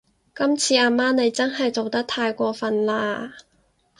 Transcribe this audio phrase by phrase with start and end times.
[0.33, 3.33] 今次阿媽你真係做得太過份喇